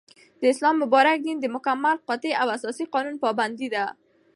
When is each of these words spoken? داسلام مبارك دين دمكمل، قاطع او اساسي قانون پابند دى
داسلام 0.41 0.75
مبارك 0.83 1.17
دين 1.25 1.37
دمكمل، 1.43 1.97
قاطع 2.07 2.33
او 2.41 2.47
اساسي 2.57 2.85
قانون 2.93 3.15
پابند 3.23 3.55
دى 3.73 3.85